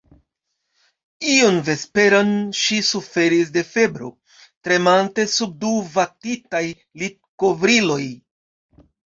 Iun 1.33 1.59
vesperon 1.67 2.31
ŝi 2.61 2.79
suferis 2.87 3.51
de 3.59 3.63
febro, 3.75 4.09
tremante 4.69 5.29
sub 5.37 5.55
du 5.67 5.77
vatitaj 5.99 6.65
litkovriloj. 7.05 8.05